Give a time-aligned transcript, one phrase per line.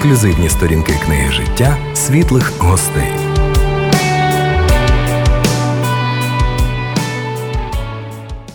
[0.00, 3.12] ексклюзивні сторінки книги життя світлих гостей.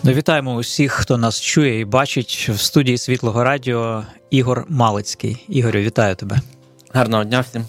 [0.04, 5.46] Ну, вітаємо усіх, хто нас чує і бачить в студії Світлого Радіо Ігор Малицький.
[5.50, 6.40] Ігорю, вітаю тебе.
[6.94, 7.66] Гарного дня всім.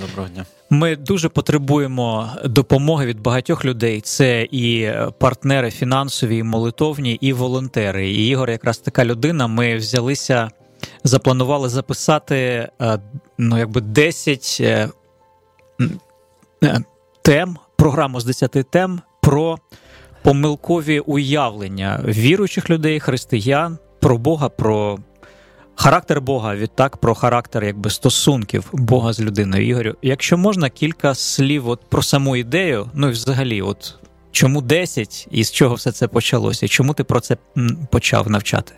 [0.00, 0.44] Доброго дня.
[0.70, 4.00] Ми дуже потребуємо допомоги від багатьох людей.
[4.00, 8.10] Це і партнери фінансові, і молитовні, і волонтери.
[8.10, 9.46] І Ігор, якраз така людина.
[9.46, 10.50] Ми взялися,
[11.04, 12.98] запланували записати е,
[13.38, 14.88] ну, якби 10 е,
[16.64, 16.80] е,
[17.22, 19.58] тем, програму з 10 тем про
[20.22, 24.98] помилкові уявлення віруючих людей, християн, про Бога, про
[25.74, 29.66] характер Бога, відтак про характер якби стосунків Бога з людиною.
[29.66, 33.94] Ігорю, якщо можна, кілька слів от про саму ідею, ну і взагалі, от
[34.30, 36.68] чому 10 і з чого все це почалося?
[36.68, 37.36] Чому ти про це
[37.90, 38.72] почав навчати?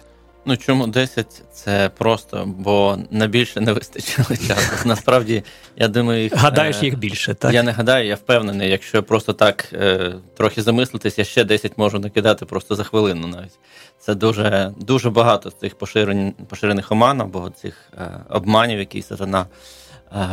[0.49, 1.43] Ну чому 10?
[1.53, 4.89] Це просто, бо на більше не вистачило часу.
[4.89, 5.43] Насправді,
[5.77, 7.35] я думаю, їх, гадаєш е, їх більше.
[7.35, 7.53] так?
[7.55, 8.71] Я не гадаю, я впевнений.
[8.71, 13.59] Якщо просто так е, трохи замислитись, я ще 10 можу накидати просто за хвилину навіть.
[13.99, 19.47] Це дуже дуже багато цих поширень, поширених оман або цих е, обманів, які сатана.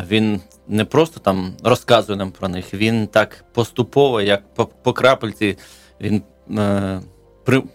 [0.08, 5.58] Він не просто там розказує нам про них, він так поступово, як по, по крапельці,
[6.02, 6.24] він.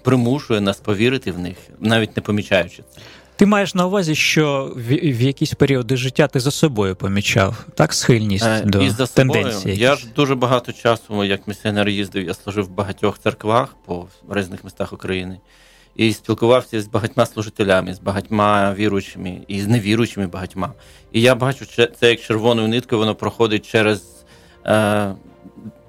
[0.03, 3.01] Примушує нас повірити в них, навіть не помічаючи це.
[3.41, 7.93] Ти маєш на увазі, що в, в якісь періоди життя ти за собою помічав так
[7.93, 9.77] схильність е, до і за тенденції?
[9.77, 14.65] Я ж дуже багато часу, як місіонер їздив, я служив в багатьох церквах по різних
[14.65, 15.39] містах України
[15.97, 20.73] і спілкувався з багатьма служителями, з багатьма віруючими і з невіруючими багатьма.
[21.13, 21.67] І я бачу,
[22.01, 24.25] це як червоною ниткою воно проходить через.
[24.67, 25.15] Е,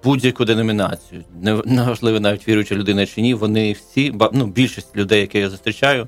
[0.04, 1.24] будь-яку деномінацію,
[1.66, 6.08] неважливо навіть віруюча людина чи ні, вони всі, ну, більшість людей, які я зустрічаю,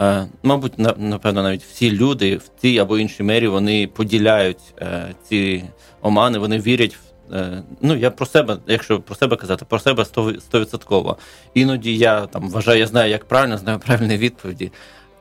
[0.00, 5.64] е, мабуть, напевно, навіть всі люди в тій або іншій мері вони поділяють е, ці
[6.02, 7.34] омани, вони вірять в.
[7.34, 10.04] Е, ну, я про себе, якщо про себе казати, про себе
[10.40, 11.16] стовідсотково.
[11.54, 14.72] Іноді я там вважаю, я знаю, як правильно, знаю правильні відповіді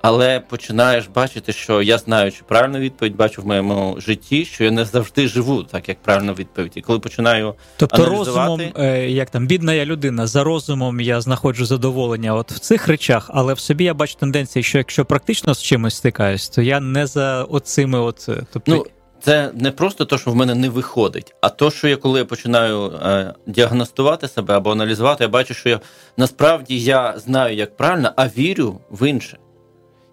[0.03, 4.71] але починаєш бачити, що я знаю, чи правильну відповідь бачу в моєму житті, що я
[4.71, 6.71] не завжди живу так, як правильно відповідь.
[6.75, 11.65] І коли починаю тобто розумом, е, як там бідна я людина, за розумом я знаходжу
[11.65, 15.63] задоволення от в цих речах, але в собі я бачу тенденції, що якщо практично з
[15.63, 18.71] чимось стикаюсь, то я не за оцими, от е, тобто.
[18.71, 18.85] Ну,
[19.21, 22.25] це не просто те, що в мене не виходить, а то, що я коли я
[22.25, 25.79] починаю е, діагностувати себе або аналізувати, я бачу, що я
[26.17, 29.37] насправді я знаю, як правильно, а вірю в інше.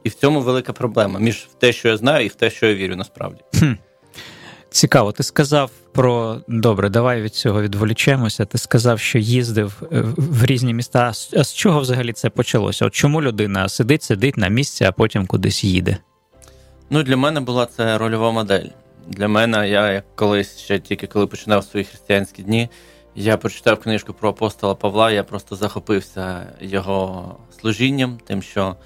[0.04, 2.74] І в цьому велика проблема між те, що я знаю, і в те, що я
[2.74, 3.40] вірю насправді.
[3.54, 3.72] Хм.
[4.70, 8.44] Цікаво, ти сказав про добре, давай від цього відволічемося.
[8.44, 11.12] Ти сказав, що їздив е, в різні міста.
[11.36, 12.86] А з чого взагалі це почалося?
[12.86, 15.96] От чому людина сидить, сидить на місці, а потім кудись їде?
[16.90, 18.66] Ну, для мене була це рольова модель.
[19.08, 22.68] Для мене, я як колись ще тільки коли починав свої християнські дні,
[23.14, 25.10] я прочитав книжку про апостола Павла.
[25.10, 28.76] Я просто захопився його служінням, тим, що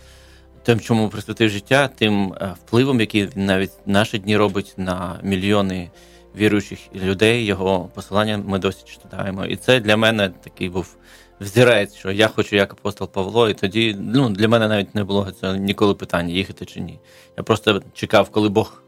[0.64, 5.90] тим, чому присвятив життя, тим е, впливом, який він навіть наші дні робить на мільйони
[6.36, 9.44] віруючих людей, його посилання ми досі читаємо.
[9.44, 10.96] І це для мене такий був
[11.40, 15.30] взірець, що я хочу як апостол Павло, і тоді ну, для мене навіть не було
[15.40, 16.98] це ніколи питання, їхати чи ні.
[17.36, 18.82] Я просто чекав, коли Бог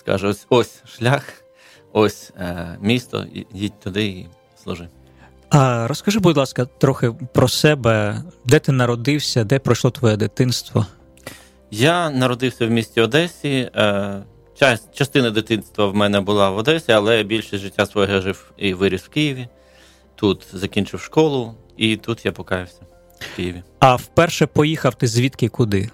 [0.00, 1.24] скаже: ось ось шлях,
[1.92, 4.26] ось е, місто, їдь туди і
[4.64, 4.88] служи.
[5.50, 10.86] А розкажи, будь ласка, трохи про себе, де ти народився, де пройшло твоє дитинство?
[11.70, 13.70] Я народився в місті Одесі.
[13.76, 14.22] Е,
[14.94, 19.08] частина дитинства в мене була в Одесі, але більше життя своє жив і виріс в
[19.08, 19.48] Києві.
[20.14, 22.80] Тут закінчив школу, і тут я покаявся
[23.18, 23.62] в Києві.
[23.78, 25.90] А вперше поїхав ти звідки куди?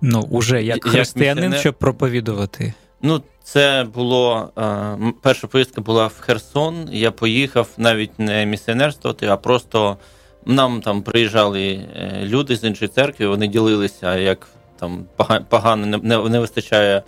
[0.00, 2.74] Ну, уже як християнин, як щоб проповідувати.
[3.02, 6.88] Ну, це було е, перша поїздка була в Херсон.
[6.92, 9.96] Я поїхав навіть не місіонерствувати, а просто
[10.46, 13.26] нам там приїжджали е, люди з іншої церкви.
[13.26, 14.48] Вони ділилися, як
[14.78, 15.06] там
[15.48, 17.02] погано не, не, вистачає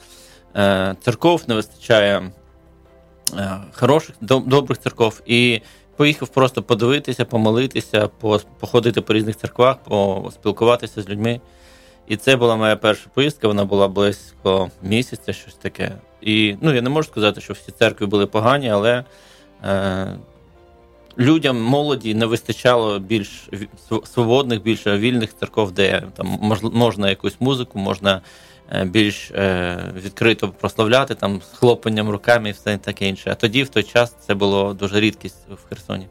[0.56, 2.30] е, церков, не вистачає
[3.34, 5.22] е, хороших, добрих церков.
[5.26, 5.60] І
[5.96, 11.40] поїхав просто подивитися, помолитися, по, походити по різних церквах, поспілкуватися з людьми.
[12.08, 15.92] І це була моя перша поїздка, вона була близько місяця, щось таке.
[16.20, 19.04] І ну, я не можу сказати, що всі церкви були погані, але
[19.64, 20.18] е,
[21.18, 23.48] людям молоді не вистачало більш
[24.04, 28.20] свободних, більш вільних церков, де там можна якусь музику, можна
[28.72, 33.30] е, більш е, відкрито прославляти там з хлопанням руками і все таке інше.
[33.30, 36.06] А тоді, в той час, це було дуже рідкість в Херсоні.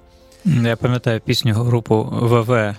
[0.46, 2.76] Я пам'ятаю пісню групу ВВ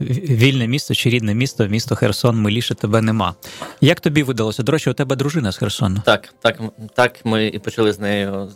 [0.00, 3.34] Вільне місто чи рідне місто, місто Херсон, миліше тебе нема.
[3.80, 4.62] Як тобі видалося?
[4.62, 6.02] До речі, у тебе дружина з Херсону?
[6.04, 6.60] Так, так,
[6.94, 8.48] так ми і почали з нею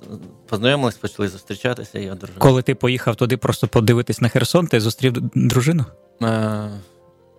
[0.48, 1.98] познайомились, почали зустрічатися.
[1.98, 2.38] Я дружина.
[2.38, 5.84] Коли ти поїхав туди просто подивитись на Херсон, ти зустрів дружину?
[6.22, 6.70] Е,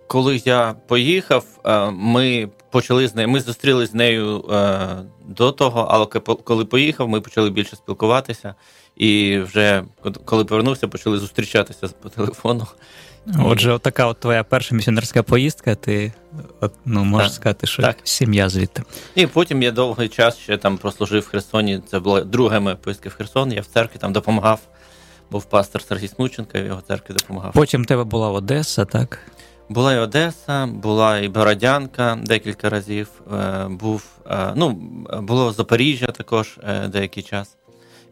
[0.06, 3.28] коли я поїхав, е, ми почали з нею.
[3.28, 4.78] Ми зустрілися з нею е,
[5.28, 6.06] до того, але
[6.44, 8.54] коли поїхав, ми почали більше спілкуватися.
[8.96, 9.84] І вже
[10.24, 12.66] коли повернувся, почали зустрічатися по телефону.
[13.44, 16.12] Отже, от така от твоя перша місіонерська поїздка, ти
[16.60, 17.96] от, ну, можеш так, сказати, що так.
[18.04, 18.82] сім'я звідти.
[19.14, 21.80] І потім я довгий час ще там прослужив в Херсоні.
[21.90, 23.52] Це була друга моя поїздка в Херсон.
[23.52, 24.60] Я в церкві там допомагав.
[25.30, 27.52] Був пастор Сергій Смученко, в його церкві допомагав.
[27.52, 29.18] Потім тебе була Одеса, так?
[29.68, 33.08] Була і Одеса, була і Бородянка декілька разів.
[33.32, 34.70] Е, був, е, ну,
[35.22, 37.56] Було Запоріжжя також е, деякий час.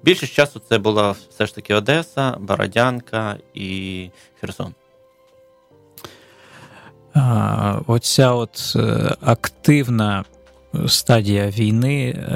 [0.03, 4.11] Більшість часу це була все ж таки Одеса, Бородянка і
[4.41, 4.75] Херсон.
[7.87, 8.77] Оця от
[9.21, 10.25] активна
[10.87, 12.27] стадія війни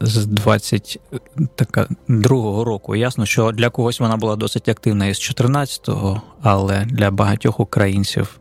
[0.00, 2.96] з 22-го року.
[2.96, 8.40] Ясно, що для когось вона була досить активна із 14-го, але для багатьох українців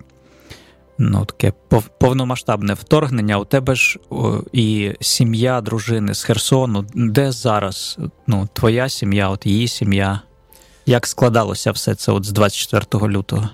[1.00, 1.54] ну, таке
[2.00, 3.38] повномасштабне вторгнення.
[3.38, 4.00] У тебе ж
[4.52, 6.86] і сім'я дружини з Херсону.
[6.94, 7.98] Де зараз
[8.28, 10.22] ну, твоя сім'я, от її сім'я?
[10.86, 13.50] Як складалося все це от з 24 лютого?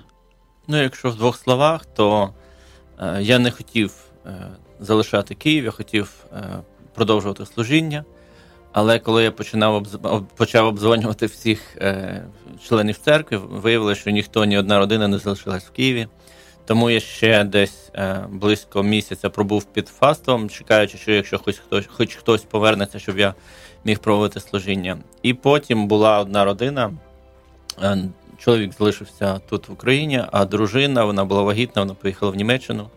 [0.68, 2.30] Ну, якщо в двох словах, то
[3.00, 3.92] е, я не хотів
[4.26, 4.30] е,
[4.80, 6.58] залишати Київ, я хотів е,
[6.94, 8.04] продовжувати служіння.
[8.72, 9.86] Але коли я починав
[10.36, 12.24] почав обдзвонювати всіх е,
[12.68, 16.08] членів церкви, виявилося, що ніхто, ні одна родина не залишилась в Києві.
[16.66, 21.86] Тому я ще десь е, близько місяця пробув під фастом, чекаючи, що якщо хоч хтось,
[21.88, 23.34] хоч хтось повернеться, щоб я
[23.84, 24.98] міг проводити служіння.
[25.22, 26.92] І потім була одна родина.
[27.82, 27.98] Е,
[28.38, 32.90] чоловік залишився тут в Україні, а дружина вона була вагітна, вона поїхала в Німеччину.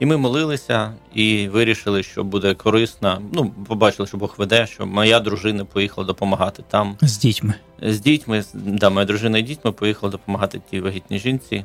[0.00, 3.22] І ми молилися і вирішили, що буде корисно.
[3.32, 7.54] Ну, побачили, що Бог веде, що моя дружина поїхала допомагати там з дітьми.
[7.82, 11.64] З дітьми, да, моя дружина і дітьми поїхала допомагати тій вагітній жінці.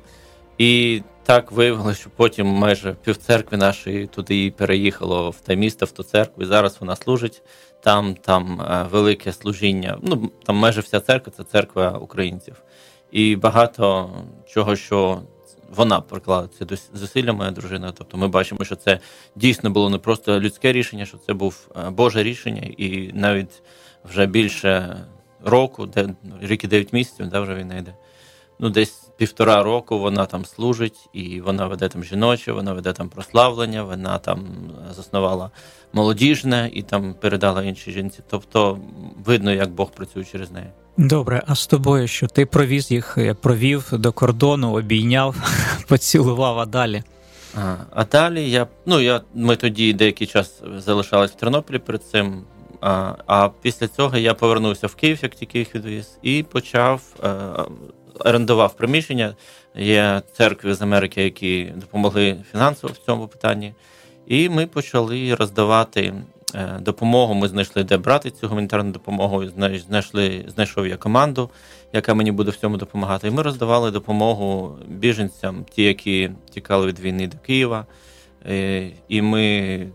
[0.58, 6.04] І так виявилося, що потім майже півцеркви нашої туди переїхало в те місто, в ту
[6.04, 6.44] церкву.
[6.44, 7.42] І зараз вона служить
[7.84, 9.98] там, там е, велике служіння.
[10.02, 12.56] Ну там майже вся церква це церква українців.
[13.12, 14.10] І багато
[14.48, 15.22] чого, що
[15.76, 17.92] вона приклала це зусилля, моя дружина.
[17.98, 19.00] Тобто ми бачимо, що це
[19.36, 23.62] дійсно було не просто людське рішення, що це був е, Боже рішення, і навіть
[24.04, 24.98] вже більше
[25.44, 26.10] року, де
[26.42, 27.94] рік і дев'ять місяців, де вже війна йде
[28.60, 33.10] ну, десь півтора року вона там служить, і вона веде там жіноче, вона веде там
[33.10, 34.48] прославлення, вона там
[34.96, 35.52] заснувала
[35.94, 38.20] молодіжне і там передала іншій жінці.
[38.30, 38.80] Тобто
[39.26, 40.68] видно, як Бог працює через неї.
[40.98, 45.36] Добре, а з тобою що ти провіз їх, як провів до кордону, обійняв,
[45.88, 47.04] поцілував а далі.
[47.56, 52.44] А, а далі я ну я ми тоді деякий час залишались в Тернополі перед цим.
[52.82, 57.30] А а після цього я повернувся в Київ, як тільки їх відвіз, і почав е,
[58.26, 59.36] орендував приміщення.
[59.76, 63.74] Є церкви з Америки, які допомогли фінансово в цьому питанні.
[64.28, 66.14] І ми почали роздавати
[66.56, 67.34] е, допомогу.
[67.34, 69.44] Ми знайшли, де брати цю гуманітарну допомогу.
[69.88, 71.50] Знайшли, знайшов я команду,
[71.94, 73.28] яка мені буде в цьому допомагати.
[73.28, 77.86] І ми роздавали допомогу біженцям, ті, які тікали від війни до Києва.
[78.46, 79.88] Е, і ми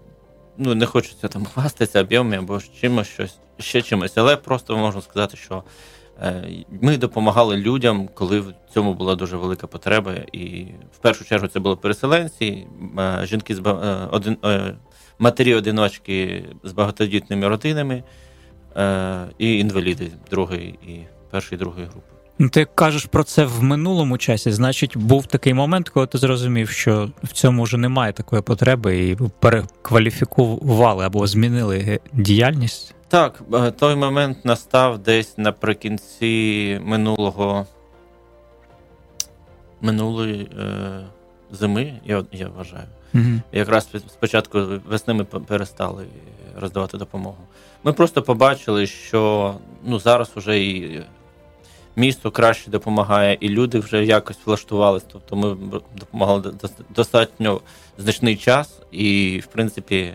[0.59, 5.37] ну не хочеться там хвастатися об'ємами або чимось щось ще чимось, але просто можна сказати,
[5.37, 5.63] що
[6.71, 10.15] ми допомагали людям, коли в цьому була дуже велика потреба.
[10.33, 12.67] І в першу чергу це були переселенці,
[12.99, 14.37] е, жінки з е, один,
[15.19, 18.03] матері-одиночки з багатодітними родинами
[19.39, 21.01] і інваліди другої і
[21.31, 22.12] першої другої групи.
[22.39, 24.53] Ну, ти кажеш про це в минулому часі.
[24.53, 29.17] Значить, був такий момент, коли ти зрозумів, що в цьому вже немає такої потреби, і
[29.41, 32.95] перекваліфікували або змінили діяльність.
[33.09, 37.67] Так, е, той момент настав десь наприкінці минулого
[39.81, 41.05] минулої е,
[41.51, 42.87] зими, я я вважаю.
[43.15, 43.41] Mm-hmm.
[43.53, 44.59] Якраз спочатку
[44.89, 46.07] весни ми перестали
[46.61, 47.37] роздавати допомогу.
[47.85, 51.03] Ми просто побачили, що ну, зараз вже і
[51.97, 55.07] місто краще допомагає, і люди вже якось влаштувалися.
[55.13, 55.57] Тобто ми
[55.97, 56.55] допомагали
[56.97, 57.61] достатньо
[57.99, 60.15] значний час, і, в принципі,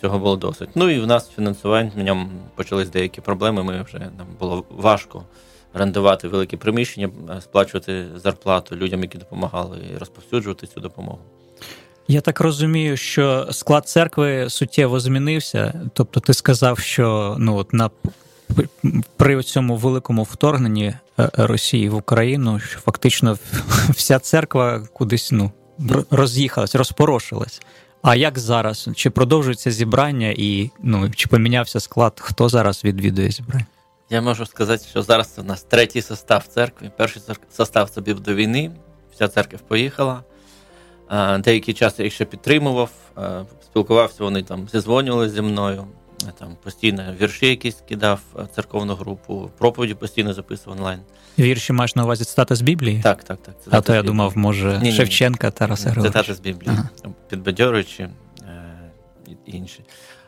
[0.00, 0.68] цього було досить.
[0.74, 3.62] Ну і в нас з фінансуванням почались деякі проблеми.
[3.62, 5.24] Ми вже нам було важко
[5.74, 11.18] орендувати великі приміщення, сплачувати зарплату людям, які допомагали, і розповсюджувати цю допомогу.
[12.08, 15.80] Я так розумію, що склад церкви суттєво змінився.
[15.92, 17.90] Тобто, ти сказав, що ну от на
[19.16, 20.94] при цьому великому вторгненні
[21.36, 23.38] Росії в Україну що фактично
[23.88, 25.52] вся церква кудись ну,
[26.10, 27.60] роз'їхалась, розпорошилась.
[28.02, 28.88] А як зараз?
[28.94, 32.12] Чи продовжується зібрання і ну, чи помінявся склад?
[32.20, 33.66] Хто зараз відвідує зібрання?
[34.10, 36.90] Я можу сказати, що зараз у нас третій состав церкви.
[36.96, 38.70] Перший состав це був до війни,
[39.12, 40.22] вся церква поїхала.
[41.38, 42.90] Деякий час я їх ще підтримував,
[43.64, 45.84] спілкувався, вони там зізвонювали зі мною,
[46.32, 48.20] там постійно вірші якісь кидав
[48.54, 51.00] церковну групу, проповіді постійно записував онлайн.
[51.38, 53.00] Вірші маєш на увазі цитати з Біблії?
[53.02, 53.54] Так, так, так.
[53.70, 56.22] А то я думав, може, ні, Шевченка, Тараса Григоровича.
[56.22, 57.14] Цитати з Біблії, ага.
[57.28, 58.10] підбадьорюючи е,
[59.28, 59.80] і інші.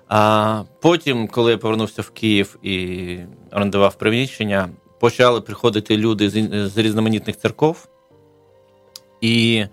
[0.09, 3.19] А потім, коли я повернувся в Київ і
[3.53, 4.69] орендував приміщення,
[5.01, 7.89] почали приходити люди з, з різноманітних церков,
[9.21, 9.65] і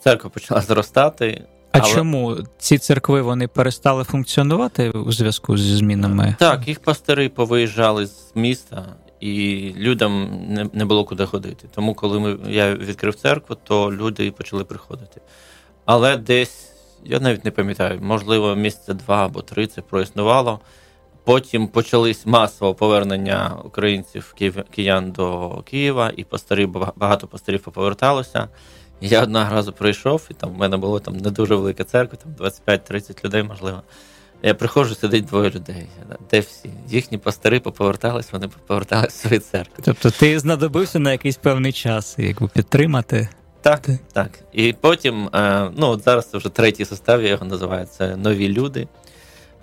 [0.00, 1.44] церква почала зростати.
[1.78, 1.94] А але...
[1.94, 6.36] чому ці церкви вони перестали функціонувати у зв'язку зі змінами?
[6.38, 8.84] Так, їх пастори повиїжджали з міста,
[9.20, 11.68] і людям не не було куди ходити.
[11.74, 15.20] Тому, коли ми, я відкрив церкву, то люди почали приходити.
[15.84, 16.72] Але десь,
[17.04, 20.60] я навіть не пам'ятаю, можливо, місяця два або три це проіснувало.
[21.24, 24.34] Потім почались масове повернення українців
[24.70, 26.66] киян до Києва, і пастори,
[26.96, 28.48] багато пасторів поверталося.
[29.00, 32.48] Я одного разу прийшов, і там в мене було там не дуже велика церква, там
[32.48, 33.82] 25-30 людей, можливо.
[34.42, 35.86] Я приходжу, сидить двоє людей.
[36.30, 36.70] Де всі?
[36.88, 39.84] Їхні пастори поповертались, вони повертались в свої церкви.
[39.84, 43.28] Тобто ти знадобився на якийсь певний час, якби підтримати.
[43.60, 43.98] Так, ти?
[44.12, 44.30] так.
[44.52, 48.48] І потім, е, ну от зараз це вже третій состав, я його називаю, це нові
[48.48, 48.88] люди.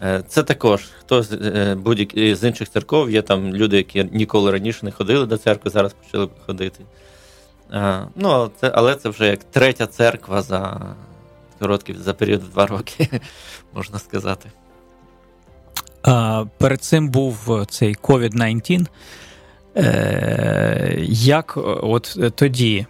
[0.04, 4.52] Е, це також хто з е, будь-які з інших церков, є там люди, які ніколи
[4.52, 6.84] раніше не ходили до церкви, зараз почали ходити.
[8.16, 10.82] Ну, це, Але це вже як третя церква за
[11.60, 13.10] короткий за період в два роки,
[13.74, 14.52] можна сказати.
[16.58, 18.88] Перед цим був цей COVID-19.
[19.78, 22.86] Е, як от тоді,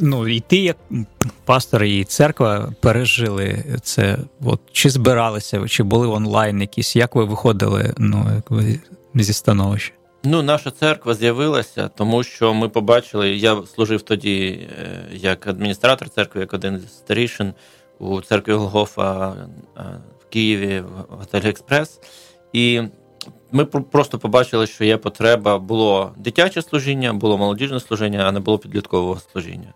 [0.00, 0.76] ну, і ти, як
[1.44, 4.18] пастор і церква, пережили це?
[4.44, 6.96] От, Чи збиралися, чи були онлайн якісь?
[6.96, 8.42] Як ви виходили ну,
[9.14, 9.92] зі становища?
[10.26, 16.40] Ну, наша церква з'явилася, тому що ми побачили, я служив тоді е, як адміністратор церкви,
[16.40, 17.54] як один з старішин
[17.98, 19.28] у церкві Голгофа
[20.20, 22.00] в Києві в готелі Експрес.
[22.52, 22.82] І
[23.52, 25.58] ми просто побачили, що є потреба.
[25.58, 29.72] Було дитяче служіння, було молодіжне служіння, а не було підліткового служіння.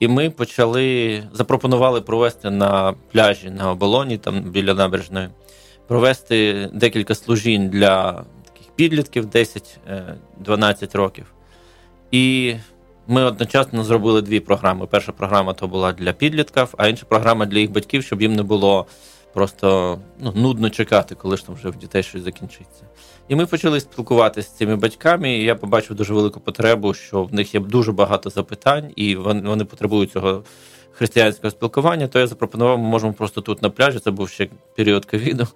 [0.00, 5.28] І ми почали запропонували провести на пляжі на оболоні, там біля набережної,
[5.88, 8.24] провести декілька служінь для
[8.76, 11.32] підлітків 10-12 років.
[12.10, 12.54] І
[13.06, 14.86] ми одночасно зробили дві програми.
[14.86, 18.42] Перша програма то була для підлітків, а інша програма для їх батьків, щоб їм не
[18.42, 18.86] було
[19.34, 22.84] просто ну, нудно чекати, коли ж там вже в дітей щось закінчиться.
[23.28, 27.34] І ми почали спілкуватися з цими батьками, і я побачив дуже велику потребу, що в
[27.34, 30.44] них є дуже багато запитань, і вони, вони потребують цього.
[30.94, 33.98] Християнського спілкування, то я запропонував, ми можемо просто тут на пляжі.
[33.98, 35.46] Це був ще період ковіду.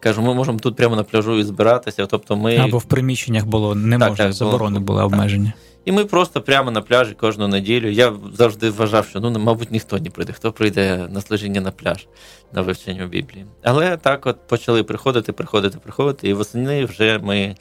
[0.00, 2.06] Кажу, ми можемо тут прямо на пляжу і збиратися.
[2.06, 5.52] Тобто ми або в приміщеннях було не так, можна, так, заборони були обмеження.
[5.84, 7.88] І ми просто прямо на пляжі кожну неділю.
[7.88, 10.32] Я завжди вважав, що ну, мабуть, ніхто не прийде.
[10.32, 12.08] Хто прийде на служіння на пляж
[12.52, 13.46] на вивчення Біблії.
[13.62, 16.28] Але так от почали приходити, приходити, приходити.
[16.28, 17.54] І восени вже ми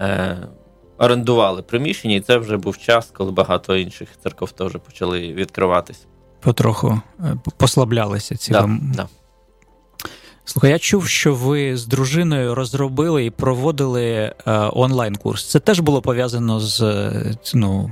[0.00, 0.38] е,
[0.98, 6.06] орендували приміщення, і це вже був час, коли багато інших церков теж почали відкриватись.
[6.40, 8.52] Потроху е, послаблялися ці.
[8.52, 9.08] Да, да.
[10.44, 14.32] Слухай, я чув, що ви з дружиною розробили і проводили е,
[14.72, 15.50] онлайн-курс.
[15.50, 16.82] Це теж було пов'язано з
[17.54, 17.90] ну,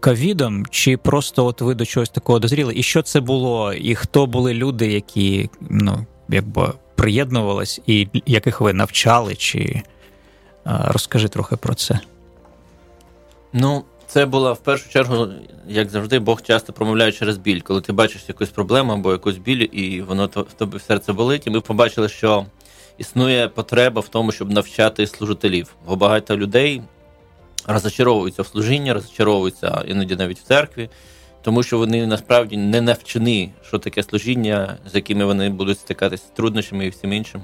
[0.00, 2.74] ковідом, чи просто от ви до чогось такого дозріли?
[2.76, 3.72] І що це було?
[3.72, 9.34] І хто були люди, які ну, якби приєднувались, і яких ви навчали?
[9.34, 9.82] Чи е,
[10.64, 12.00] розкажи трохи про це?
[13.52, 15.28] Ну, це було в першу чергу,
[15.68, 19.68] як завжди, Бог часто промовляє через біль, коли ти бачиш якусь проблему або якусь біль,
[19.72, 21.46] і воно в тобі в серце болить.
[21.46, 22.46] І ми побачили, що
[22.98, 25.74] існує потреба в тому, щоб навчати служителів.
[25.86, 26.82] Бо багато людей
[27.66, 30.90] розочаровуються в служінні, розочаровуються іноді навіть в церкві,
[31.42, 36.36] тому що вони насправді не навчені, що таке служіння, з якими вони будуть стикатися з
[36.36, 37.42] труднощами і всім іншим.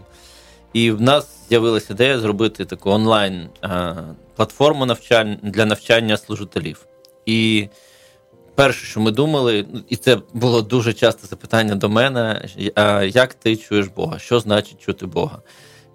[0.73, 3.49] І в нас з'явилася ідея зробити таку онлайн
[4.37, 6.87] платформу навчання для навчання служителів.
[7.27, 7.69] І
[8.55, 12.49] перше, що ми думали, і це було дуже часто запитання до мене:
[13.15, 14.19] як ти чуєш Бога?
[14.19, 15.43] Що значить чути Бога?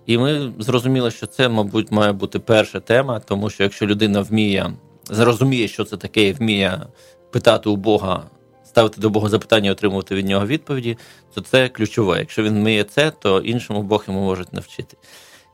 [0.05, 4.73] І ми зрозуміли, що це, мабуть, має бути перша тема, тому що якщо людина вміє,
[5.05, 6.81] зрозуміє, що це таке, і вміє
[7.31, 8.23] питати у Бога,
[8.71, 10.97] ставити до Бога запитання і отримувати від нього відповіді,
[11.33, 12.19] то це ключове.
[12.19, 14.97] Якщо він вміє це, то іншому Бог йому може навчити.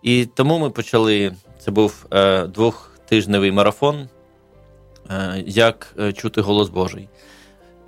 [0.03, 1.33] І тому ми почали.
[1.59, 4.09] Це був е, двохтижневий марафон,
[5.09, 7.09] е, як е, чути голос Божий.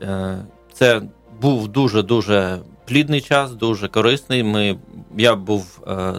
[0.02, 1.02] Е, Це
[1.42, 4.44] був дуже-дуже плідний час, дуже корисний.
[4.44, 4.80] Ми,
[5.18, 6.14] Я був е,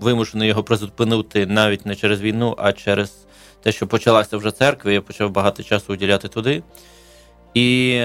[0.00, 3.26] вимушений його призупинити навіть не через війну, а через
[3.62, 6.62] те, що почалася вже церква, я почав багато часу уділяти туди.
[7.54, 8.00] І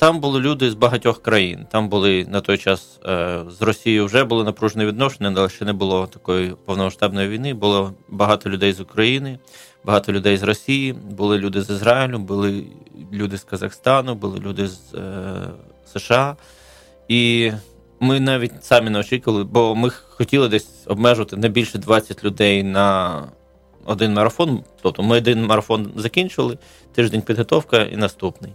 [0.00, 1.66] там були люди з багатьох країн.
[1.70, 5.72] Там були на той час е, з Росією вже були напружені відношення, але ще не
[5.72, 7.54] було такої повномасштабної війни.
[7.54, 9.38] Було багато людей з України,
[9.84, 12.64] багато людей з Росії, були люди з Ізраїлю, були
[13.12, 15.00] люди з Казахстану, були люди з е,
[15.94, 16.36] США.
[17.08, 17.52] І
[18.00, 23.22] ми навіть самі не очікували, бо ми хотіли десь обмежити не більше 20 людей на
[23.84, 24.64] один марафон.
[24.82, 26.58] Тобто ми один марафон закінчили,
[26.94, 28.52] тиждень підготовка і наступний.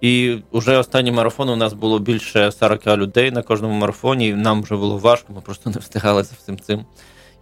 [0.00, 4.62] І вже останній марафон у нас було більше 40 людей на кожному марафоні, і нам
[4.62, 6.84] вже було важко, ми просто не встигали за всім цим.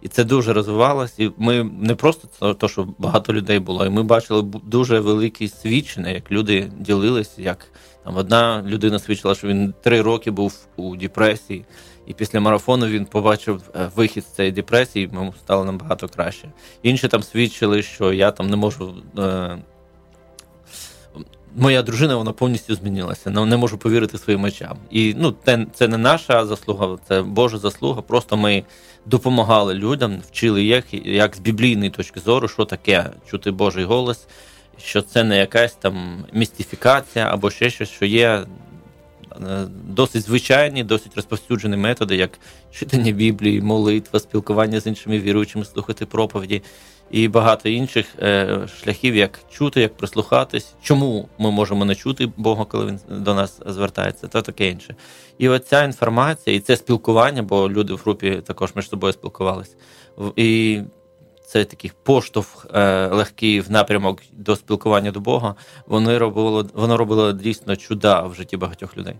[0.01, 1.19] І це дуже розвивалось.
[1.19, 6.09] І ми не просто то, що багато людей було, і ми бачили дуже великі свідчення,
[6.09, 7.67] як люди ділилися, як
[8.03, 11.65] там одна людина свідчила, що він три роки був у депресії,
[12.07, 16.51] і після марафону він побачив е, вихід з цієї депресії, йому стало набагато краще.
[16.83, 18.95] Інші там свідчили, що я там не можу.
[19.17, 19.57] Е,
[21.55, 23.29] моя дружина вона повністю змінилася.
[23.29, 24.77] Не можу повірити своїм очам.
[24.91, 28.01] І ну, це, це не наша заслуга, це Божа заслуга.
[28.01, 28.63] Просто ми
[29.05, 34.27] допомагали людям, вчили їх, як з біблійної точки зору, що таке чути Божий голос,
[34.77, 38.45] що це не якась там містифікація або ще щось, що є.
[39.41, 42.39] Е, досить звичайні, досить розповсюджені методи, як
[42.71, 46.61] читання Біблії, молитва, спілкування з іншими віруючими, слухати проповіді
[47.13, 52.65] і багато інших е, шляхів, як чути, як прислухатись, чому ми можемо не чути Бога,
[52.65, 54.95] коли він до нас звертається, та таке інше.
[55.37, 59.75] І оця інформація, і це спілкування, бо люди в групі також між собою спілкувалися.
[60.35, 60.81] І
[61.47, 65.55] це такий поштовх е, легкий в напрямок до спілкування до Бога.
[65.87, 69.15] Вони робило, воно робило дійсно чуда в житті багатьох людей.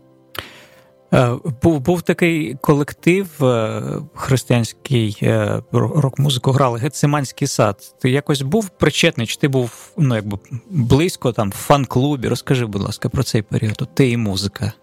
[1.14, 3.82] Е, був був такий колектив е,
[4.16, 7.96] християнський е, рок-музику грали Гециманський сад.
[8.02, 9.28] Ти якось був причетний?
[9.28, 10.38] Чи ти був ну, якби
[10.70, 12.28] близько там в фан-клубі?
[12.28, 13.90] Розкажи, будь ласка, про цей період.
[13.94, 14.74] Ти і музика.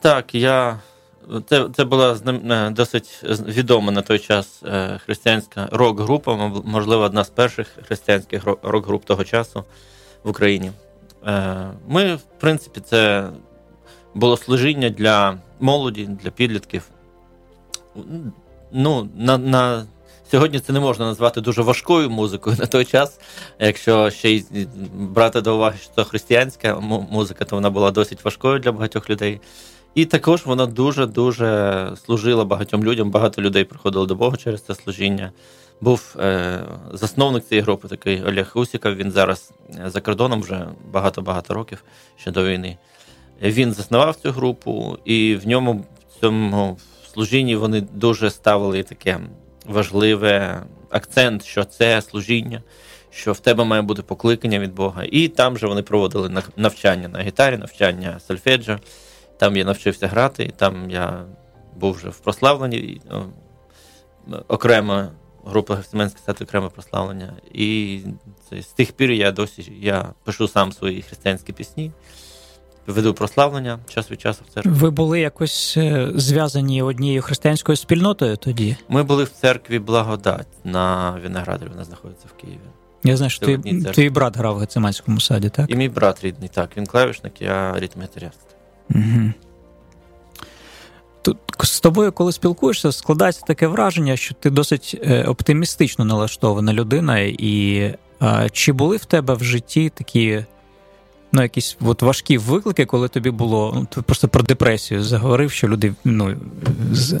[0.00, 0.78] Так, я.
[1.48, 2.14] Це це була
[2.70, 4.62] досить відома на той час
[5.04, 9.64] християнська рок-група, можливо, одна з перших християнських рок-груп того часу
[10.24, 10.70] в Україні.
[11.88, 13.28] Ми, в принципі, це
[14.14, 16.82] було служіння для молоді, для підлітків.
[18.72, 19.86] Ну, на, на
[20.30, 23.20] Сьогодні це не можна назвати дуже важкою музикою на той час.
[23.58, 24.44] Якщо ще й
[24.94, 29.40] брати до уваги, що це християнська музика, то вона була досить важкою для багатьох людей.
[29.94, 33.10] І також вона дуже-дуже служила багатьом людям.
[33.10, 35.32] Багато людей приходило до Бога через це служіння.
[35.80, 36.60] Був е,
[36.92, 38.94] засновник цієї групи, такий Олег Усіков.
[38.94, 39.52] Він зараз
[39.86, 41.84] за кордоном вже багато-багато років
[42.16, 42.76] ще до війни.
[43.42, 46.78] Він заснував цю групу, і в ньому в цьому
[47.12, 49.20] служінні вони дуже ставили таке
[49.66, 52.62] важливе акцент, що це служіння,
[53.10, 55.04] що в тебе має бути покликання від Бога.
[55.10, 58.78] І там же вони проводили навчання на гітарі, навчання сольфеджо.
[59.38, 61.24] Там я навчився грати, там я
[61.76, 63.00] був вже в прославленні
[64.48, 65.10] окрема
[65.44, 67.32] група Гефсименське стати окреме прославлення.
[67.52, 68.00] І
[68.48, 71.92] це, з тих пір я досі я пишу сам свої християнські пісні
[72.86, 74.70] веду прославлення час від часу в церкві.
[74.70, 78.76] Ви були якось е, зв'язані однією християнською спільнотою тоді?
[78.88, 82.58] Ми були в церкві Благодать на Виноградарі, вона знаходиться в Києві.
[83.04, 85.70] Я знаю, що твій, твій брат грав в Гециманському саді, так?
[85.70, 86.70] І мій брат рідний, так.
[86.76, 88.40] Він клавішник, я ритм-гітаріст.
[88.90, 89.32] Угу.
[91.22, 97.18] Тут з тобою, коли спілкуєшся, складається таке враження, що ти досить е, оптимістично налаштована людина,
[97.20, 100.44] і а, чи були в тебе в житті такі
[101.34, 105.68] ну, якісь от важкі виклики, коли тобі було ну, ти просто про депресію заговорив, що
[105.68, 106.36] люди ну,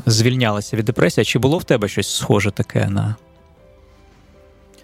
[0.06, 1.24] звільнялися від депресії.
[1.24, 3.16] Чи було в тебе щось схоже таке на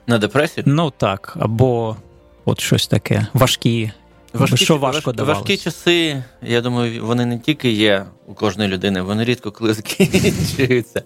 [0.06, 0.64] На депресію?
[0.66, 1.96] Ну так, або
[2.44, 3.90] от щось таке важкі.
[4.32, 9.02] Важкі, що важко важ, важкі часи, я думаю, вони не тільки є у кожної людини,
[9.02, 11.02] вони рідко коли закінчуються,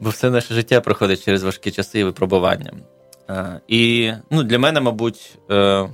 [0.00, 2.72] бо все наше життя проходить через важкі часи і випробування.
[3.68, 5.88] І ну, для мене, мабуть, е,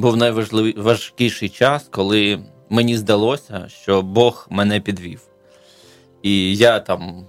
[0.00, 5.20] був найважкіший час, коли мені здалося, що Бог мене підвів.
[6.22, 7.26] І я там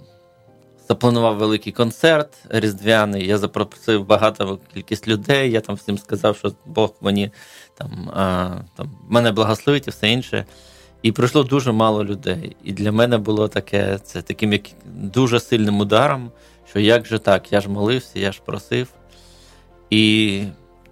[0.88, 5.50] запланував великий концерт різдвяний, я запросив багато кількість людей.
[5.50, 7.30] Я там всім сказав, що Бог мені
[7.78, 10.44] там, а, там мене благословить і все інше.
[11.02, 12.56] І прийшло дуже мало людей.
[12.64, 16.30] І для мене було таке це таким як дуже сильним ударом,
[16.70, 18.88] що як же так, я ж молився, я ж просив.
[19.90, 20.42] І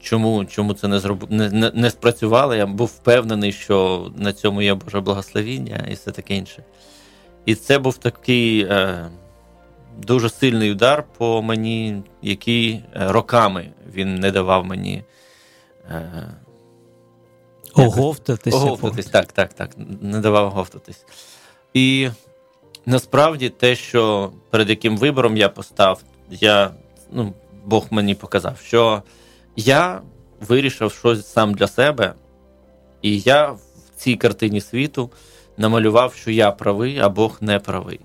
[0.03, 1.31] чому чому це не зроб...
[1.31, 6.11] не, не, не спрацювало, я був впевнений, що на цьому є Боже благословіння і все
[6.11, 6.65] таке інше.
[7.47, 9.11] І це був такий е,
[9.99, 12.83] дуже сильний удар по мені, який е,
[13.13, 15.05] роками він не давав мені.
[15.91, 16.27] Е,
[17.75, 18.57] Оговтатися.
[18.57, 19.71] Оговтатись, так, так, так.
[20.01, 21.05] Не давав оговтатись.
[21.75, 22.09] І
[22.87, 26.71] насправді те, що перед яким вибором я постав, я,
[27.13, 27.33] ну,
[27.65, 29.03] Бог мені показав, що
[29.57, 30.01] я
[30.41, 32.15] вирішив щось сам для себе,
[33.03, 33.61] і я в
[33.97, 35.11] цій картині світу
[35.57, 38.01] намалював, що я правий, а Бог не правий.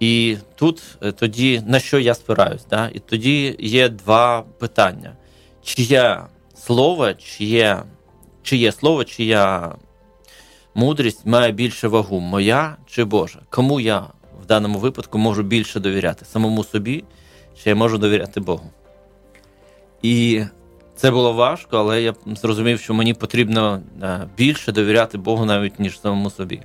[0.00, 2.66] І тут е, тоді на що я спираюсь?
[2.70, 2.90] Да?
[2.94, 5.16] І тоді є два питання:
[5.62, 6.22] чиє
[6.54, 7.82] слово, чиє,
[8.42, 9.74] чиє слово, чия
[10.74, 13.40] мудрість має більше вагу, моя чи Божа?
[13.50, 14.06] Кому я
[14.42, 16.24] в даному випадку можу більше довіряти?
[16.24, 17.04] Самому собі,
[17.62, 18.70] чи я можу довіряти Богу?
[20.04, 20.44] І
[20.96, 26.00] це було важко, але я зрозумів, що мені потрібно е, більше довіряти Богу навіть ніж
[26.00, 26.62] самому собі.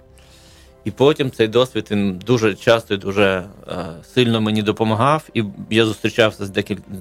[0.86, 5.30] І потім цей досвід він дуже часто і дуже е, сильно мені допомагав.
[5.34, 6.50] І я зустрічався з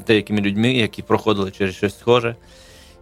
[0.06, 2.36] деякими людьми, які проходили через щось схоже.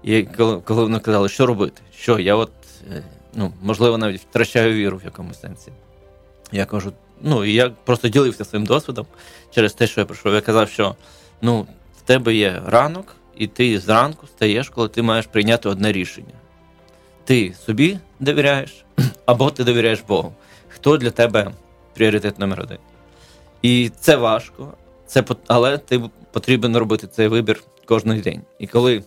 [0.03, 2.53] І коли, коли вони казали, що робити, що я от,
[2.93, 3.03] е,
[3.35, 5.73] ну, можливо, навіть втрачаю віру в якомусь сенсі.
[6.53, 9.07] Я кажу, ну і я просто ділився своїм досвідом
[9.55, 10.35] через те, що я пройшов.
[10.35, 10.97] Я казав, що
[11.43, 11.67] ну,
[11.99, 16.35] в тебе є ранок, і ти зранку стаєш, коли ти маєш прийняти одне рішення.
[17.25, 18.85] Ти собі довіряєш,
[19.27, 20.35] або ти довіряєш Богу.
[20.69, 21.51] Хто для тебе
[21.95, 22.79] пріоритет номер один?
[23.63, 24.73] І це важко,
[25.07, 28.43] це, але ти потрібен робити цей вибір кожен день.
[28.59, 29.03] І коли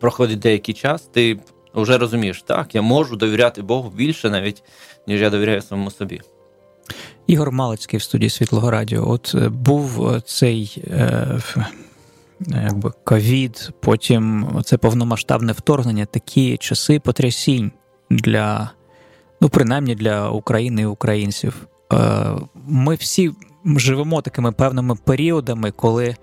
[0.00, 1.38] проходить деякий час, ти
[1.74, 4.62] вже розумієш, так, я можу довіряти Богу більше навіть,
[5.06, 6.20] ніж я довіряю самому собі.
[7.26, 9.10] Ігор Малицький в студії Світлого Радіо.
[9.10, 11.40] От е, був е, цей е,
[12.48, 17.72] якби ковід, потім це повномасштабне вторгнення, такі часи потрясінь
[18.10, 18.70] для,
[19.40, 21.66] ну, принаймні для України і українців.
[21.92, 21.96] Е,
[22.66, 23.32] ми всі
[23.64, 26.16] живемо такими певними періодами, коли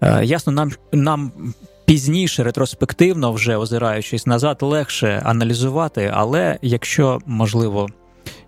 [0.00, 1.32] е, ясно, нам нам
[1.84, 7.88] пізніше, ретроспективно, вже озираючись назад, легше аналізувати, але якщо можливо.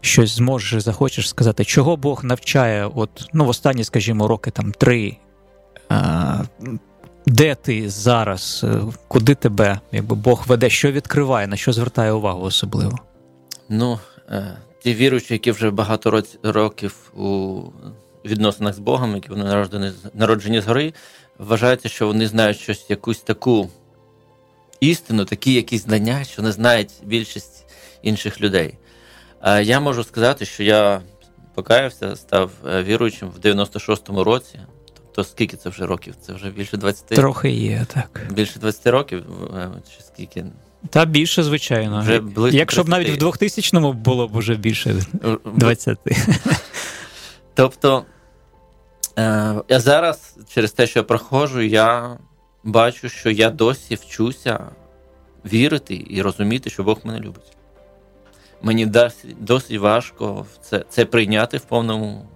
[0.01, 5.17] Щось зможеш захочеш сказати, чого Бог навчає, от ну в останні, скажімо, роки там три
[7.27, 12.43] де ти зараз, е, куди тебе якби Бог веде, що відкриває, на що звертає увагу
[12.43, 12.99] особливо?
[13.69, 13.99] Ну,
[14.31, 17.61] е, ті віруючі, які вже багато років у
[18.25, 20.93] відносинах з Богом, які вони народжені народжені згори,
[21.39, 23.69] вважається, що вони знають щось, якусь таку
[24.81, 27.67] істину, такі якісь знання, що не знають більшість
[28.03, 28.75] інших людей.
[29.63, 31.01] Я можу сказати, що я
[31.55, 34.59] покаявся, став е, віруючим в 96-му році
[35.19, 36.15] то скільки це вже років?
[36.21, 37.07] Це вже більше 20?
[37.07, 38.21] Трохи є, так.
[38.31, 39.25] Більше 20 років?
[39.57, 40.45] Е, чи скільки?
[40.91, 42.01] Та більше, звичайно.
[42.01, 42.23] Вже
[42.57, 45.03] Якщо б навіть в 2000-му було б вже більше
[45.45, 45.99] 20.
[47.55, 48.05] Тобто
[49.19, 52.19] е, я зараз, через те, що я проходжу, я
[52.65, 54.61] бачу, що я досі вчуся
[55.45, 57.57] вірити і розуміти, що Бог мене любить.
[58.63, 58.93] Мені
[59.41, 62.29] досі важко це, це прийняти в повному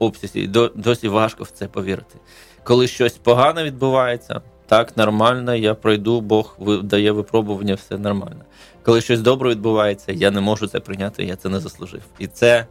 [0.00, 2.18] обсязі, досі важко в це повірити.
[2.64, 8.44] Коли щось погане відбувається, так, нормально, я пройду, Бог дає випробування, все нормально.
[8.82, 12.02] Коли щось добре відбувається, я не можу це прийняти, я це не заслужив.
[12.18, 12.66] І це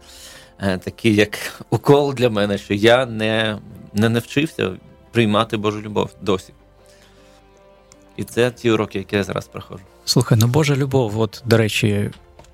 [0.59, 3.57] е, такий як укол для мене, що я не,
[3.93, 4.71] не навчився
[5.11, 6.53] приймати Божу любов досі.
[8.17, 9.83] І це ті уроки, які я зараз проходжу.
[10.05, 12.09] Слухай, ну Божа любов, от, до речі,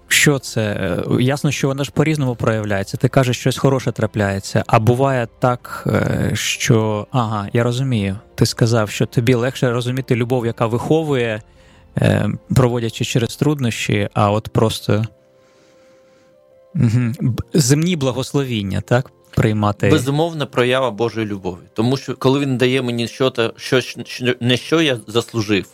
[0.08, 0.62] що це?
[0.62, 2.98] Е, ясно, що вона ж по-різному проявляється.
[2.98, 4.64] Ти кажеш, щось хороше трапляється.
[4.68, 8.18] А буває так, е, що ага, я розумію.
[8.36, 11.42] Ти сказав, що тобі легше розуміти любов, яка виховує,
[11.98, 15.06] е, проводячи через труднощі, а от просто
[17.54, 19.12] земні благословіння, так?
[19.36, 24.82] Приймати безумовна проява Божої любові, тому що коли він дає мені щось, що не що
[24.82, 25.66] я заслужив,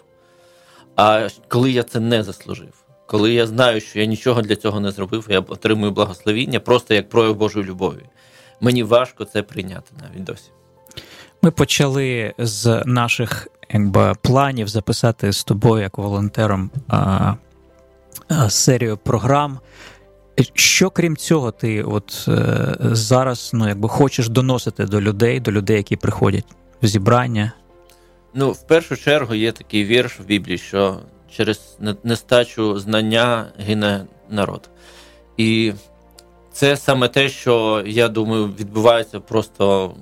[0.96, 2.81] а коли я це не заслужив
[3.12, 7.10] коли я знаю, що я нічого для цього не зробив, я отримую благословіння просто як
[7.10, 8.04] прояв Божої любові.
[8.62, 10.50] Мені важко це прийняти навіть досі.
[11.41, 17.34] Ми почали з наших якби, планів записати з тобою як волонтером а,
[18.28, 19.60] а, серію програм.
[20.54, 25.78] Що крім цього, ти от е, зараз ну, якби хочеш доносити до людей, до людей,
[25.78, 26.45] які приходять
[26.82, 27.52] в зібрання?
[28.34, 31.00] Ну, в першу чергу є такий вірш в Біблії, що
[31.32, 34.70] через нестачу знання гине народ.
[35.38, 35.74] І
[36.54, 39.96] це саме те, що я думаю, відбувається просто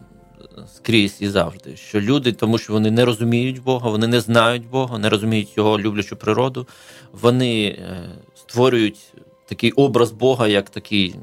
[0.75, 1.75] скрізь і завжди.
[1.75, 5.79] Що люди, тому що вони не розуміють Бога, вони не знають Бога, не розуміють його
[5.79, 6.67] люблячу природу,
[7.11, 9.13] вони е, створюють
[9.45, 11.15] такий образ Бога, як такий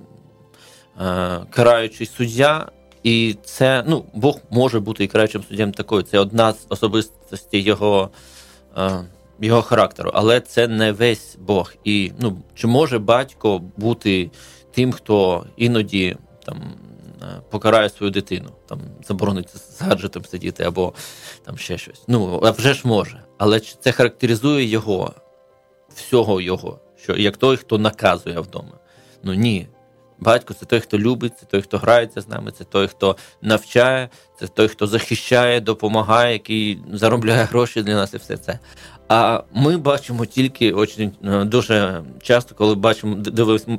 [1.00, 2.70] е, караючий суддя.
[3.02, 6.02] І це ну, Бог може бути і караючим суддям такою.
[6.02, 8.10] Це одна з особистостей його
[8.76, 9.04] е,
[9.40, 11.72] його характеру, але це не весь Бог.
[11.84, 14.30] І ну, чи може батько бути
[14.72, 16.62] тим, хто іноді там
[17.22, 20.92] Е, покарає свою дитину, там заборонить з гаджетом сидіти або
[21.44, 22.02] там ще щось.
[22.08, 23.22] Ну, а вже ж може.
[23.38, 25.14] Але це характеризує його,
[25.94, 28.72] всього його, що як той, хто наказує вдома.
[29.22, 29.68] Ну ні.
[30.18, 34.08] Батько це той, хто любить, це той, хто грається з нами, це той, хто навчає,
[34.40, 38.58] це той, хто захищає, допомагає, який заробляє гроші для нас і все це.
[39.08, 43.16] А ми бачимо тільки очень, е, дуже часто, коли бачимо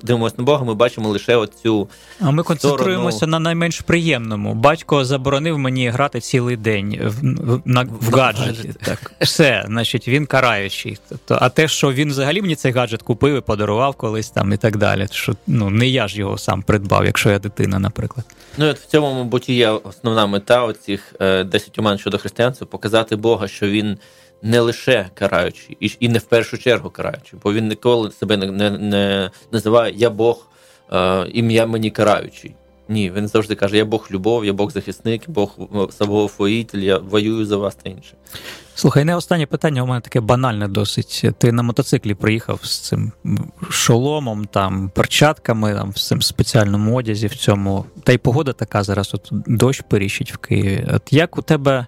[0.03, 1.89] дивимося на Бога, ми бачимо лише оцю.
[2.19, 3.31] А ми концентруємося сторону...
[3.31, 4.53] на найменш приємному.
[4.53, 8.73] Батько заборонив мені грати цілий день в на в гаджеті.
[8.83, 10.97] Так, все, значить, він караючий.
[11.09, 14.57] Тобто, а те, що він взагалі мені цей гаджет купив і подарував колись там і
[14.57, 15.07] так далі.
[15.11, 18.25] Що ну не я ж його сам придбав, якщо я дитина, наприклад.
[18.57, 23.15] Ну от в цьому, мабуть, є основна мета оцих 10 е, уман щодо християнства показати
[23.15, 23.97] Бога, що він
[24.41, 28.52] не лише караючий, і і не в першу чергу караючий, бо він ніколи себе не
[28.52, 30.47] не, не називає Я Бог,
[30.91, 32.56] е, ім'я мені караючий.
[32.89, 35.58] Ні, він завжди каже: Я Бог любов, я Бог захисник, Бог
[35.91, 38.13] самовоїтель, я воюю за вас та інше.
[38.76, 41.26] Слухай, не останнє питання у мене таке банальне досить.
[41.38, 43.12] Ти на мотоциклі приїхав з цим
[43.69, 47.86] шоломом, там, перчатками, там, в цим спеціальному одязі в цьому.
[48.04, 50.88] Та й погода така зараз, от дощ періщить в Києві.
[50.93, 51.88] От як у тебе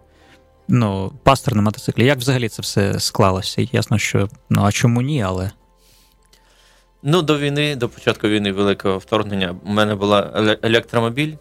[0.70, 2.06] ну, пастор на мотоциклі.
[2.06, 3.68] Як взагалі це все склалося?
[3.72, 5.52] Ясно, що ну а чому ні, але.
[7.04, 11.34] Ну, до війни, до початку війни великого вторгнення, у мене була електромобіль,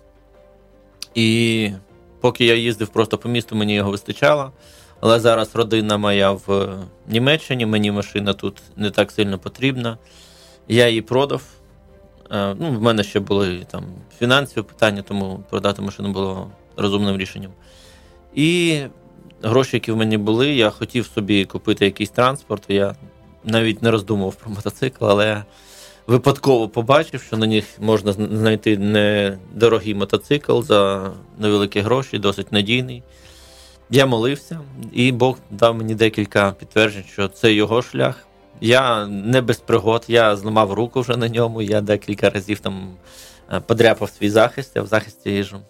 [1.14, 1.70] і
[2.20, 4.52] поки я їздив просто по місту, мені його вистачало.
[5.00, 6.76] Але зараз родина моя в
[7.08, 9.98] Німеччині, мені машина тут не так сильно потрібна.
[10.68, 11.42] Я її продав.
[12.30, 13.84] Е, ну, В мене ще були там
[14.18, 17.50] фінансові питання, тому продати машину було розумним рішенням.
[18.34, 18.80] І
[19.42, 22.62] гроші, які в мені були, я хотів собі купити якийсь транспорт.
[22.68, 22.94] Я
[23.44, 25.44] навіть не роздумував про мотоцикл, але
[26.06, 33.02] випадково побачив, що на них можна знайти недорогий мотоцикл за невеликі гроші, досить надійний.
[33.90, 34.60] Я молився,
[34.92, 38.26] і Бог дав мені декілька підтверджень, що це його шлях.
[38.60, 42.96] Я не без пригод, я зламав руку вже на ньому, я декілька разів там
[43.52, 45.60] е, подряпав свій захист, я в захисті їжу.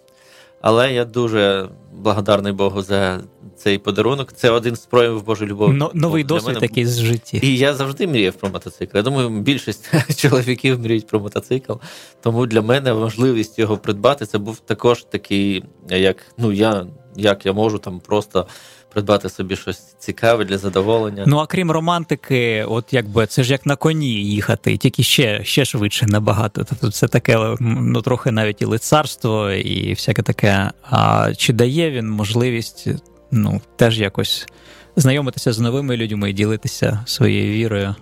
[0.61, 3.21] Але я дуже благодарний Богу за
[3.57, 4.33] цей подарунок.
[4.33, 5.73] Це один з проявів Божої любові.
[5.73, 6.59] Но, новий досвід мене.
[6.59, 7.39] такий з житті.
[7.43, 8.97] І я завжди мріяв про мотоцикл.
[8.97, 11.73] Я думаю, більшість чоловіків мріють про мотоцикл.
[12.21, 17.53] Тому для мене можливість його придбати це був також такий, як ну я як я
[17.53, 18.47] можу там просто
[18.89, 21.23] придбати собі щось цікаве для задоволення.
[21.27, 25.65] Ну а крім романтики, от якби це ж як на коні їхати, тільки ще ще
[25.65, 26.63] швидше набагато.
[26.63, 30.71] Тобто це таке ну трохи навіть і лицарство, і всяке таке.
[30.83, 32.87] А чи дає він можливість
[33.31, 34.47] ну теж якось
[34.95, 37.95] знайомитися з новими людьми і ділитися своєю вірою?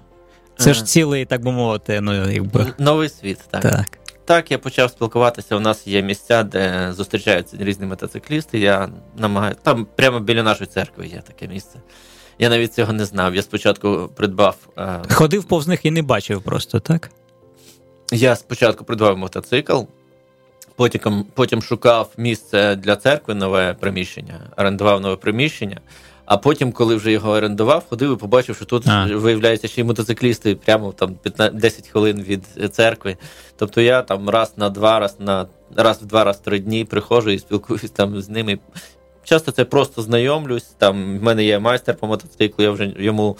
[0.58, 3.62] Це ж цілий, так би мовити, ну якби новий світ, так.
[3.62, 5.56] так так, я почав спілкуватися.
[5.56, 8.60] У нас є місця, де зустрічаються різні мотоциклісти.
[8.60, 9.60] Я намагаюся.
[9.64, 11.80] Там прямо біля нашої церкви є таке місце.
[12.40, 13.36] Я навіть цього не знав.
[13.36, 14.58] Я спочатку придбав.
[14.78, 17.12] Е, Ходив повз них і не бачив просто, так?
[18.12, 19.82] Я спочатку придбав мотоцикл,
[20.76, 25.82] потім потім шукав місце для церкви, нове приміщення, орендував нове приміщення.
[26.28, 29.06] А потім, коли вже його орендував, ходив і побачив, що тут а.
[29.06, 33.18] виявляється ще й мотоциклісти прямо там 15, 10 хвилин від церкви.
[33.56, 36.86] Тобто я там раз на два, раз на раз в два, раз в три дні
[36.86, 38.60] приходжу і спілкуюсь там з ними.
[39.24, 40.64] Часто це просто знайомлюсь.
[40.64, 43.38] Там в мене є майстер по мотоциклу, я вже йому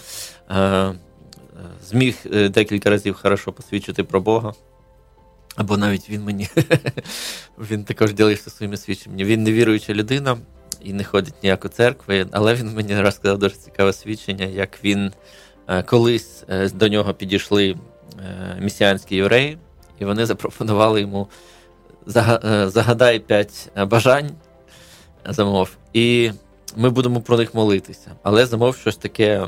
[0.52, 0.94] е,
[1.84, 4.54] зміг е, декілька разів хорошо посвідчити про Бога.
[5.56, 6.50] Або навіть він мені
[7.58, 9.24] він також ділився своїми свідченнями.
[9.24, 10.38] Він невіруюча людина
[10.84, 15.12] і не ходить ніяко церкви, але він мені розказав дуже цікаве свідчення, як він
[15.68, 17.76] е, колись е, до нього підійшли
[18.20, 19.58] е, місіанські євреї,
[20.00, 21.28] і вони запропонували йому
[22.66, 24.32] загадай п'ять бажань
[25.26, 26.32] замов, і
[26.76, 28.12] ми будемо про них молитися.
[28.24, 29.48] Але замов щось таке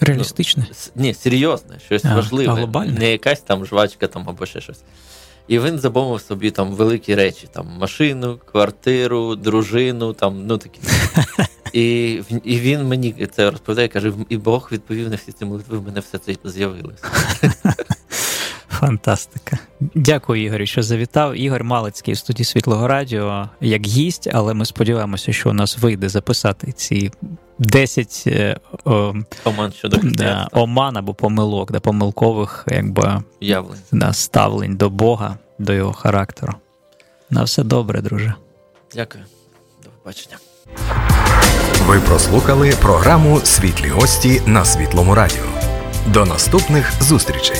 [0.00, 0.66] реалістичне?
[0.68, 2.54] Ну, ні, серйозне, щось а, важливе.
[2.54, 2.98] Глобальне?
[2.98, 4.82] Не якась там жвачка там або ще щось.
[5.48, 10.80] І він замовив собі там великі речі: там машину, квартиру, дружину, там, ну такі.
[11.72, 12.12] І
[12.44, 16.00] і він мені це розповідає, каже, і Бог відповів на всі ці молитви, в мене
[16.00, 17.04] все це з'явилося.
[18.80, 19.58] Фантастика.
[19.80, 21.36] Дякую, Ігорю, що завітав.
[21.36, 26.08] Ігор Малицький в студії Світлого Радіо як гість, але ми сподіваємося, що у нас вийде
[26.08, 27.10] записати ці
[27.58, 33.78] 10 е, о, Оман щодо да, оман або помилок, да, помилкових якби, явлень.
[33.92, 36.54] Да, ставлень до Бога, до його характеру.
[37.30, 38.34] На все добре, друже.
[38.94, 39.24] Дякую.
[39.84, 40.36] До побачення.
[41.86, 45.44] Ви прослухали програму Світлі гості на Світлому Радіо.
[46.06, 47.56] До наступних зустрічей.